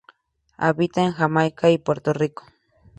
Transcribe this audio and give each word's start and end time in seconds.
Habita 0.57 1.05
en 1.05 1.11
Jamaica 1.11 1.69
y 1.69 1.77
Puerto 1.77 2.11
Rico. 2.11 2.43